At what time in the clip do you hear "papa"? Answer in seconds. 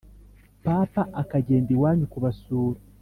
0.63-1.01